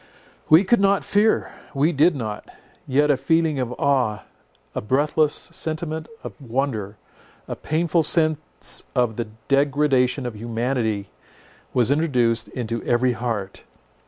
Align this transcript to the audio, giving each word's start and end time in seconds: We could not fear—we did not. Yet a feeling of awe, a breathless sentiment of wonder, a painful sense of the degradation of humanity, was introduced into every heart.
We 0.49 0.63
could 0.63 0.79
not 0.79 1.03
fear—we 1.03 1.91
did 1.91 2.15
not. 2.15 2.49
Yet 2.87 3.11
a 3.11 3.17
feeling 3.17 3.59
of 3.59 3.71
awe, 3.73 4.21
a 4.73 4.81
breathless 4.81 5.31
sentiment 5.31 6.09
of 6.23 6.33
wonder, 6.41 6.97
a 7.47 7.55
painful 7.55 8.01
sense 8.01 8.81
of 8.95 9.15
the 9.15 9.27
degradation 9.47 10.25
of 10.25 10.35
humanity, 10.35 11.11
was 11.71 11.91
introduced 11.91 12.47
into 12.47 12.81
every 12.81 13.11
heart. 13.11 13.63